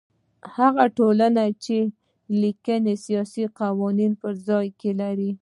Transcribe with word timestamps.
هغه 0.57 0.85
ټولنې 0.97 1.47
چې 1.63 1.77
لیکلي 2.41 2.93
اساسي 2.97 3.45
قوانین 3.59 4.11
په 4.21 4.27
ځان 4.45 4.65
کې 4.79 4.91
لري. 5.01 5.31